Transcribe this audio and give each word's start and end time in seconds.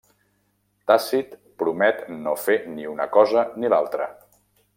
Tàcit 0.91 1.35
promet 1.63 2.01
no 2.23 2.33
fer 2.47 2.57
ni 2.73 2.89
l'una 2.89 3.07
cosa 3.19 3.45
ni 3.61 3.73
l'altra. 3.75 4.11